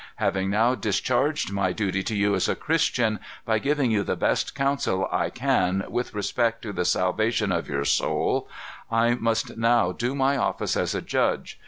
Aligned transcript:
Having 0.15 0.49
now 0.49 0.73
discharged 0.73 1.51
my 1.51 1.71
duty 1.71 2.01
to 2.01 2.15
you 2.15 2.33
as 2.33 2.49
a 2.49 2.55
Christian, 2.55 3.19
by 3.45 3.59
giving 3.59 3.91
you 3.91 4.01
the 4.03 4.15
best 4.15 4.55
council 4.55 5.07
I 5.11 5.29
can 5.29 5.83
with 5.89 6.15
respect 6.15 6.63
to 6.63 6.73
the 6.73 6.85
salvation 6.85 7.51
of 7.51 7.69
your 7.69 7.85
soul, 7.85 8.49
I 8.89 9.13
must 9.13 9.57
now 9.57 9.91
do 9.91 10.15
my 10.15 10.37
office 10.37 10.75
as 10.75 10.95
a 10.95 11.03
judge. 11.03 11.59